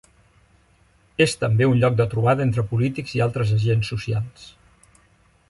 És 1.25 1.35
també 1.41 1.67
un 1.73 1.77
lloc 1.83 1.99
de 1.99 2.07
trobada 2.15 2.45
entre 2.47 2.65
polítics 2.73 3.15
i 3.19 3.23
altres 3.27 3.53
agents 3.59 3.93
socials. 3.95 4.51